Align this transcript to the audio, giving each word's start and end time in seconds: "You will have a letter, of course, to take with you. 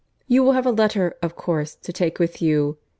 "You 0.25 0.41
will 0.43 0.53
have 0.53 0.65
a 0.65 0.71
letter, 0.71 1.13
of 1.21 1.35
course, 1.35 1.75
to 1.75 1.93
take 1.93 2.17
with 2.17 2.41
you. 2.41 2.79